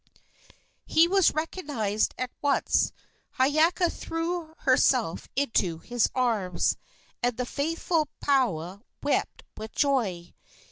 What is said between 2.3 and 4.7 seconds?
once. Hiiaka threw